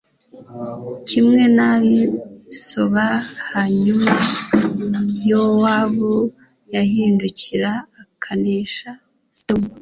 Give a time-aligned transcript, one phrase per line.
[1.07, 2.01] kimwe n’ab’i
[2.65, 3.05] Soba
[3.49, 4.13] hanyuma
[5.29, 6.13] Yowabu
[6.73, 8.89] yahindukira akanesha
[9.39, 9.69] Edomu